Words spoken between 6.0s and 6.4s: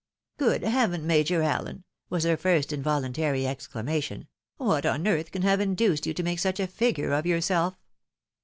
you to make